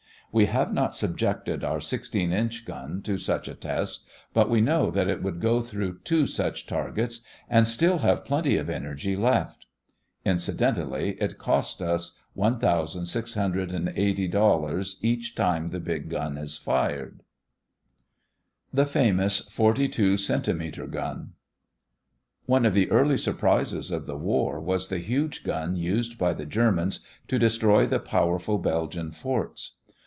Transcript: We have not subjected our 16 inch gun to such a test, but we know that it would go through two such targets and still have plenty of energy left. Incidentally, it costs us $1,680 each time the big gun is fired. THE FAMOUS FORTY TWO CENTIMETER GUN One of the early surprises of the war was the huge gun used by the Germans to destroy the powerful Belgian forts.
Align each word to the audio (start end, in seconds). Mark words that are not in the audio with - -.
We 0.33 0.45
have 0.45 0.71
not 0.73 0.95
subjected 0.95 1.61
our 1.61 1.81
16 1.81 2.31
inch 2.31 2.63
gun 2.63 3.01
to 3.01 3.17
such 3.17 3.49
a 3.49 3.53
test, 3.53 4.07
but 4.33 4.49
we 4.49 4.61
know 4.61 4.89
that 4.89 5.09
it 5.09 5.21
would 5.21 5.41
go 5.41 5.61
through 5.61 5.99
two 6.05 6.25
such 6.25 6.65
targets 6.67 7.19
and 7.49 7.67
still 7.67 7.97
have 7.97 8.23
plenty 8.23 8.55
of 8.55 8.69
energy 8.69 9.17
left. 9.17 9.65
Incidentally, 10.23 11.17
it 11.21 11.37
costs 11.37 11.81
us 11.81 12.17
$1,680 12.37 14.95
each 15.01 15.35
time 15.35 15.67
the 15.67 15.79
big 15.81 16.09
gun 16.09 16.37
is 16.37 16.55
fired. 16.55 17.23
THE 18.73 18.85
FAMOUS 18.85 19.41
FORTY 19.49 19.89
TWO 19.89 20.15
CENTIMETER 20.15 20.87
GUN 20.87 21.33
One 22.45 22.65
of 22.65 22.73
the 22.73 22.89
early 22.89 23.17
surprises 23.17 23.91
of 23.91 24.05
the 24.05 24.17
war 24.17 24.61
was 24.61 24.87
the 24.87 24.99
huge 24.99 25.43
gun 25.43 25.75
used 25.75 26.17
by 26.17 26.31
the 26.31 26.45
Germans 26.45 27.01
to 27.27 27.37
destroy 27.37 27.85
the 27.85 27.99
powerful 27.99 28.57
Belgian 28.59 29.11
forts. 29.11 29.73